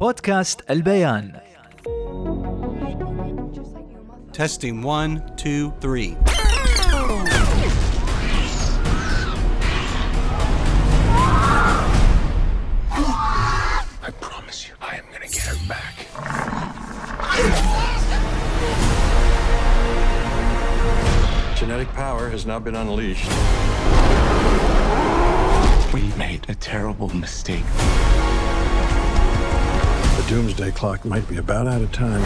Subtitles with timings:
[0.00, 1.32] بودكاست البيان
[4.32, 6.16] Testing one, two, three.
[14.02, 15.94] I promise you, I am gonna get her back.
[21.56, 23.30] Genetic power has now been unleashed.
[25.94, 27.64] We made a terrible mistake.
[30.29, 32.23] Doomsday clock might be about out of time.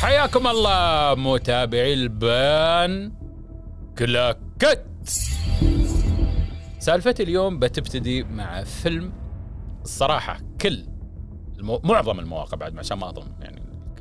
[0.00, 3.12] حياكم الله متابعي البان
[3.98, 4.86] كلاكت
[6.78, 9.12] سالفتي اليوم بتبتدي مع فيلم
[9.84, 10.84] الصراحة كل
[11.58, 11.80] المو...
[11.84, 13.32] معظم المواقع بعد عشان ما أظن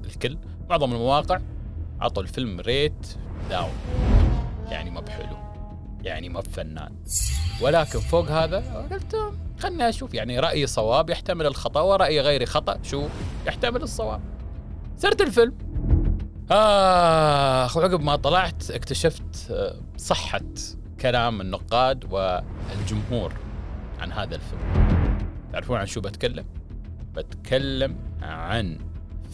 [0.07, 0.37] الكل.
[0.69, 1.39] معظم المواقع
[2.01, 3.07] عطوا الفيلم ريت
[3.49, 3.71] داون.
[4.69, 5.37] يعني ما بحلو.
[6.03, 6.95] يعني ما بفنان.
[7.61, 9.17] ولكن فوق هذا قلت
[9.59, 10.13] خلني أشوف.
[10.13, 13.07] يعني رايي صواب يحتمل الخطأ ورأي غيري خطأ شو
[13.47, 14.21] يحتمل الصواب.
[14.97, 15.57] سرت الفيلم.
[16.51, 20.41] آخ وعقب ما طلعت اكتشفت آه، صحة
[21.01, 23.33] كلام النقاد والجمهور
[23.99, 24.87] عن هذا الفيلم.
[25.53, 26.45] تعرفون عن شو بتكلم؟
[27.13, 28.77] بتكلم عن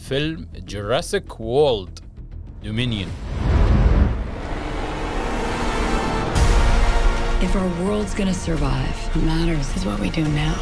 [0.08, 1.98] فيلم Jurassic World
[2.64, 3.08] Dominion
[7.42, 10.54] If our world's gonna survive, what matters is what we do now.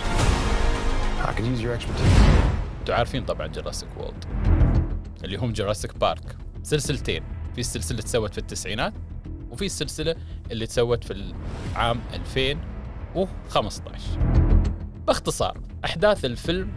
[1.29, 2.19] I could use your expertise.
[2.81, 4.25] أنتوا عارفين طبعا Jurassic World
[5.25, 7.23] اللي هم Jurassic Park سلسلتين
[7.55, 8.93] في السلسلة اللي تسوت في التسعينات
[9.51, 10.15] وفي السلسلة
[10.51, 11.33] اللي تسوت في
[11.73, 14.01] العام 2015
[15.06, 16.73] باختصار أحداث الفيلم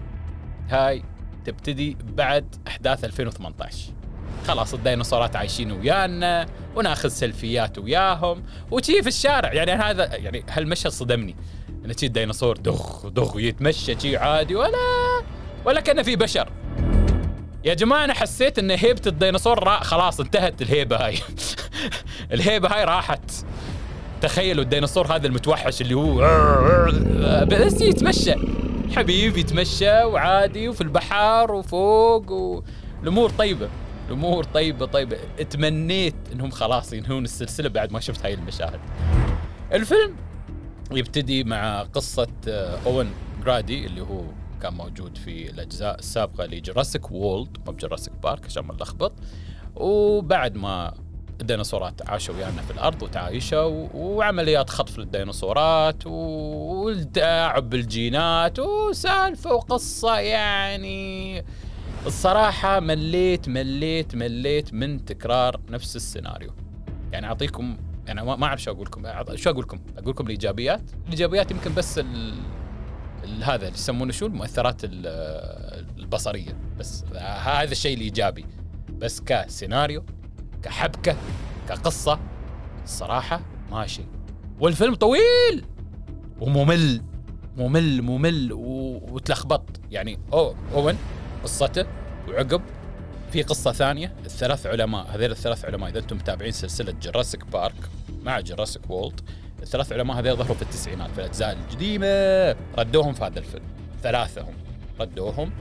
[0.69, 1.03] هاي
[1.45, 3.95] تبتدي بعد أحداث 2018
[4.47, 9.53] خلاص الديناصورات عايشين ويانا وناخذ سيلفيات وياهم وشي في الشارع.
[9.53, 11.35] يعني هذا يعني هالمشهد صدمني.
[11.85, 14.77] إن شي الديناصور دغ دغ يتمشى شي عادي ولا
[15.65, 16.49] ولا كان في بشر.
[17.63, 21.17] يا جماعة أنا حسيت إن هيبة الديناصور خلاص انتهت الهيبة هاي.
[22.33, 23.31] الهيبة هاي راحت.
[24.21, 26.15] تخيلوا الديناصور هذا المتوحش اللي هو
[27.45, 28.33] بس يتمشى.
[28.91, 32.31] حبيب يتمشى وعادي وفي البحر وفوق
[33.01, 33.69] والامور طيبة.
[34.07, 35.17] الأمور طيبة طيبة.
[35.49, 38.79] تمنيت إنهم خلاص ينهون السلسلة بعد ما شفت هاي المشاهد.
[39.73, 40.15] الفيلم
[40.91, 43.09] يبتدي مع قصة آه، أوين
[43.43, 44.21] جرادي اللي هو
[44.61, 49.13] كان موجود في الأجزاء السابقة لجراسيك وولد مو بجراسيك بارك عشان ما نلخبط.
[49.75, 50.93] وبعد ما
[51.41, 61.43] الديناصورات عاشوا ويانا في الأرض وتعايشوا وعمليات خطف للديناصورات والتلاعب بالجينات وسالفة وقصة يعني
[62.05, 66.51] الصراحة مليت مليت مليت من تكرار نفس السيناريو
[67.11, 69.03] يعني أعطيكم يعني ما أعرف شو أقول لكم
[69.35, 72.33] شو أقول لكم؟ أقول لكم الإيجابيات؟ الإيجابيات يمكن بس ال...
[73.23, 78.45] ال- هذا اللي يسمونه شو المؤثرات ال- البصرية بس هذا الشيء الإيجابي
[78.89, 80.03] بس كسيناريو
[80.65, 81.15] كحبكة
[81.69, 82.19] كقصة.
[82.83, 84.01] الصراحة ماشي.
[84.59, 85.65] والفيلم طويل!
[86.41, 87.01] وممل.
[87.57, 89.01] ممل ممل و...
[89.11, 89.63] وتلخبط.
[89.91, 90.97] يعني أو أوين
[91.43, 91.85] قصته
[92.27, 92.61] وعقب.
[93.31, 95.07] في قصة ثانية الثلاث علماء.
[95.09, 97.89] هذول الثلاث علماء إذا أنتم متابعين سلسلة Jurassic Park
[98.23, 99.21] مع Jurassic World
[99.61, 102.55] الثلاث علماء هذول ظهروا في التسعينات في الأجزاء القديمة.
[102.77, 103.65] ردوهم في هذا الفيلم.
[104.03, 104.53] ثلاثة هم.
[104.99, 105.51] ردوهم.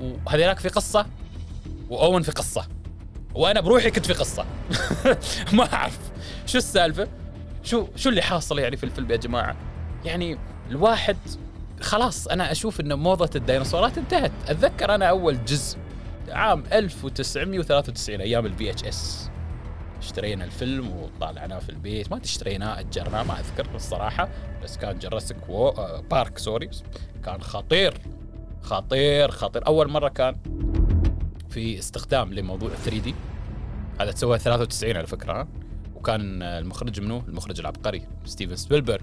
[0.00, 1.06] وهذيلاك في قصة
[1.90, 2.66] وأون في قصة.
[3.34, 4.44] وأنا بروحي كنت في قصة.
[5.56, 5.98] ما أعرف.
[6.46, 7.08] شو السالفة؟
[7.62, 9.56] شو شو اللي حاصل يعني في الفيلم يا جماعة؟
[10.04, 10.38] يعني
[10.70, 11.16] الواحد
[11.80, 14.32] خلاص أنا أشوف إن موضة الديناصورات انتهت.
[14.48, 15.78] أتذكر أنا أول جزء
[16.28, 19.30] عام 1993 أيام ال VHS
[19.98, 22.10] اشترينا الفيلم وطالعناه في البيت.
[22.10, 24.28] ما اشتريناه أجرناه ما أذكر الصراحة.
[24.62, 25.70] بس كان Jurassic و...
[26.10, 26.70] Park sorry
[27.24, 27.94] كان خطير.
[28.62, 29.66] خطير خطير.
[29.66, 30.36] أول مرة كان
[31.50, 33.14] في استخدام لموضوع 3D.
[34.02, 35.48] هذا تسوى 93 على فكرة؟
[35.94, 39.02] وكان المخرج منه المخرج العبقري ستيفن سبيلبرغ.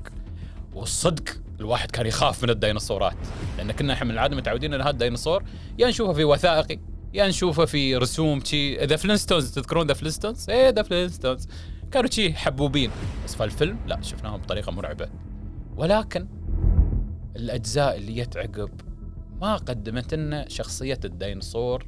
[0.74, 1.24] والصدق
[1.60, 3.18] الواحد كان يخاف من الديناصورات
[3.57, 5.44] لأن كنا إحنا من العادة متعودين إن هذا الديناصور
[5.78, 6.80] يا نشوفه في وثائقي
[7.13, 8.78] يا نشوفه في رسوم شي.
[8.77, 11.47] The Flintstones تذكرون The Flintstones؟ إيه The Flintstones
[11.92, 12.92] كانوا شي حبوبين.
[13.25, 15.10] بس في الفيلم لا شفناهم بطريقة مرعبة.
[15.78, 16.28] ولكن
[17.36, 18.69] الأجزاء اللي جت عقب
[19.42, 21.86] ما قدمت لنا شخصية الديناصور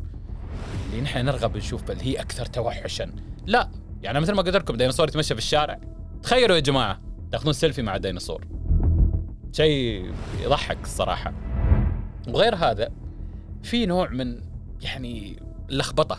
[0.89, 3.11] اللي نحن نرغب نشوف بل هي أكثر توحشا.
[3.45, 3.69] لا
[4.01, 5.79] يعني مثل ما قلت لكم ديناصور يتمشى في الشارع.
[6.23, 7.01] تخيلوا يا جماعة
[7.31, 8.47] تاخذون سيلفي مع ديناصور
[9.51, 10.11] شيء
[10.43, 11.33] يضحك الصراحة.
[12.27, 12.89] وغير هذا
[13.63, 14.41] في نوع من
[14.81, 16.17] يعني لخبطة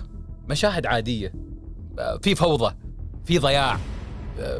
[0.49, 1.32] مشاهد عادية.
[2.23, 2.75] في فوضى
[3.25, 3.79] في ضياع.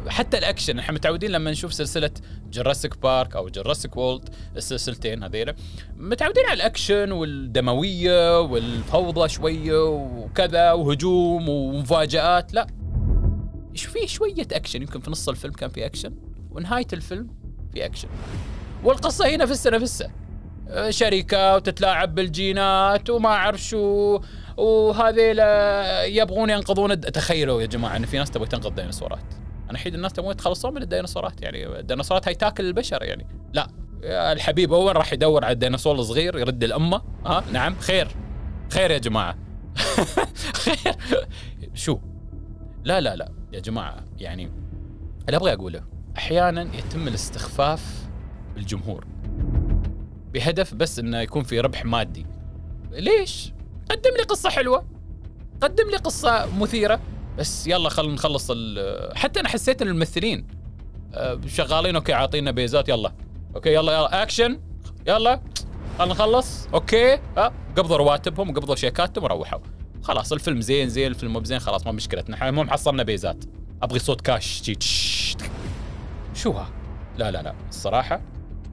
[0.07, 2.11] حتى الأكشن إحنا متعودين لما نشوف سلسلة
[2.51, 5.55] Jurassic Park أو Jurassic World السلسلتين هذيلا
[5.97, 12.67] متعودين على الأكشن والدموية والفوضى شوية وكذا وهجوم ومفاجآت لا.
[13.71, 16.13] إيش في شوية أكشن يمكن في نص الفيلم كان في أكشن
[16.51, 17.27] ونهاية الفيلم
[17.73, 18.07] في أكشن.
[18.83, 20.11] والقصة هنا نفسها نفسها
[20.69, 24.19] آه، شركة وتتلاعب بالجينات وما أعرف شو
[24.57, 25.39] وهذيل
[26.17, 27.01] يبغون ينقذون.
[27.01, 29.42] تخيلوا يا جماعة إن في ناس تبغى تنقذ ديناصورات.
[29.73, 33.27] أنا الحين الناس تبغون يتخلصون من الديناصورات يعني الديناصورات هاي تاكل البشر يعني.
[33.53, 33.67] لا
[34.03, 37.01] الحبيب أول راح يدور على الديناصور الصغير يرد لأمه.
[37.25, 38.07] ها؟ نعم خير.
[38.73, 39.37] خير يا جماعة.
[40.63, 40.95] خير.
[41.73, 41.99] شو؟
[42.83, 44.51] لا لا لا يا جماعة يعني
[45.27, 45.83] اللي أبغى أقوله
[46.17, 48.07] أحيانا يتم الاستخفاف
[48.55, 49.05] بالجمهور.
[50.33, 52.25] بهدف بس إنه يكون في ربح مادي.
[52.91, 53.53] ليش؟
[53.91, 54.85] قدم لي قصة حلوة.
[55.61, 56.99] قدم لي قصة مثيرة.
[57.37, 58.51] بس يلا خلينا نخلص
[59.15, 60.47] حتى أنا حسيت إن الممثلين
[61.13, 63.13] آه، شغالين OK عاطينا بيزات يلا.
[63.55, 64.59] OK يلا يلا أكشن.
[65.07, 65.41] يلا
[65.97, 66.67] خلينا نخلص.
[66.73, 69.59] OK ها قبضوا رواتبهم وقبضوا شيكاتهم وروحوا.
[70.03, 72.49] خلاص الفيلم زين زين الفيلم مو بزين خلاص ما مشكلتنا.
[72.49, 73.45] المهم حصلنا بيزات.
[73.83, 74.71] أبغي صوت كاش
[76.33, 76.69] شو ها؟
[77.17, 77.55] لا لا لا.
[77.69, 78.21] الصراحة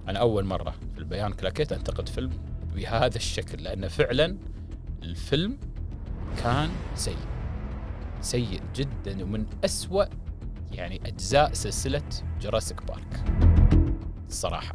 [0.09, 2.31] أنا أول مرة في البيان كلاكيت أنتقد فيلم
[2.75, 4.37] بهذا الشكل لأنه فعلا
[5.03, 5.59] الفيلم
[6.43, 7.17] كان سيء.
[8.21, 10.05] سيء جدا ومن أسوأ
[10.73, 12.03] يعني أجزاء سلسلة
[12.41, 13.25] جراسيك بارك
[14.29, 14.75] الصراحة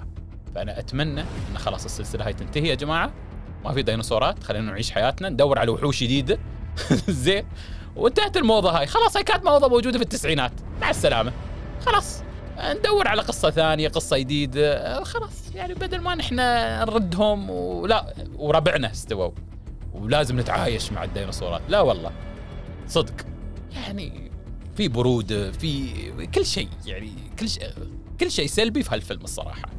[0.55, 3.13] فأنا أتمنى أن خلاص السلسلة هاي تنتهي يا جماعة.
[3.65, 5.29] ما في ديناصورات خلينا نعيش حياتنا.
[5.29, 6.39] ندور على وحوش جديدة.
[7.09, 7.45] زين.
[7.95, 8.87] وانتهت الموضة هاي.
[8.87, 10.51] خلاص هاي كانت موضة موجودة في التسعينات.
[10.81, 11.31] مع السلامة.
[11.85, 12.21] خلاص.
[12.59, 15.03] ندور على قصة ثانية قصة جديدة.
[15.03, 15.55] خلاص.
[15.55, 19.31] يعني بدل ما نحن نردهم ولا وربعنا استووا.
[19.93, 21.61] ولازم نتعايش مع الديناصورات.
[21.69, 22.11] لا والله.
[22.87, 23.13] صدق.
[23.85, 24.31] يعني
[24.75, 25.87] في برودة في
[26.25, 27.69] كل شيء يعني كل شيء
[28.19, 29.69] كل شيء سلبي في هالفيلم الصراحة.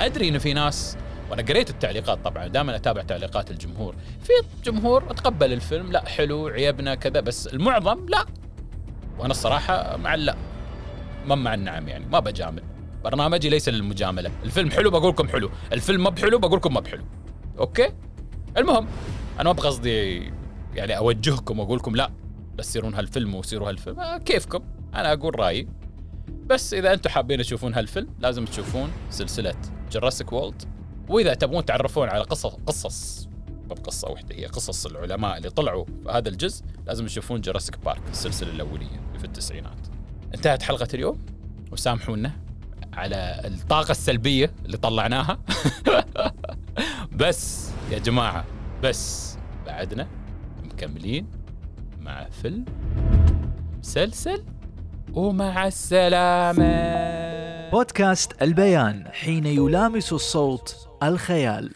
[0.00, 0.96] أدري إنه في ناس
[1.30, 3.94] وأنا قريت التعليقات طبعا دائما أتابع تعليقات الجمهور.
[4.22, 4.32] في
[4.64, 8.26] جمهور تقبل الفيلم لا حلو عيبنا كذا بس المعظم لا.
[9.18, 10.36] وأنا الصراحة مع لا.
[11.26, 12.62] ما مع النعم يعني ما بجامل.
[13.04, 14.30] برنامجي ليس للمجاملة.
[14.44, 15.50] الفيلم حلو بقول لكم حلو.
[15.72, 17.04] الفيلم ما بحلو بقول لكم ما بحلو.
[17.58, 17.92] أوكي؟
[18.56, 18.86] المهم
[19.40, 20.32] أنا ما بقصدي
[20.74, 22.10] يعني أوجهكم واقول لكم لا.
[22.56, 24.00] لا تسيرون هالفيلم وسيروا هالفيلم.
[24.00, 24.60] آه كيفكم؟
[24.94, 25.68] أنا أقول رأيي.
[26.46, 29.54] بس إذا أنتم حابين تشوفون هالفيلم لازم تشوفون سلسلة
[29.92, 30.62] Jurassic World
[31.08, 33.28] وإذا تبغون تعرفون على قصص قصص
[33.68, 38.02] مو بقصة واحدة هي قصص العلماء اللي طلعوا في هذا الجزء لازم تشوفون Jurassic Park
[38.10, 39.78] السلسلة الأولية اللي في التسعينات.
[40.34, 41.26] انتهت حلقة اليوم.
[41.72, 42.32] وسامحونا
[42.92, 45.38] على الطاقة السلبية اللي طلعناها.
[47.20, 48.44] بس يا جماعة
[48.82, 49.36] بس
[49.66, 50.08] بعدنا
[50.64, 51.26] مكملين.
[52.06, 52.64] مع فيلم
[53.78, 54.42] مسلسل
[55.14, 57.70] ومع السلامة.
[57.70, 61.70] بودكاست البيان حين يلامس الصوت الخيال.